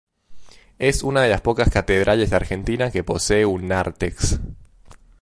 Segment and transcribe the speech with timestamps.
[0.79, 4.39] Es una de las pocas catedrales de Argentina que posee un nártex.